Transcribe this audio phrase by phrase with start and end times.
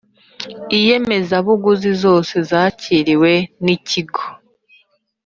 [0.75, 4.23] inyemezabuguzi zose zakiriwe n ikigo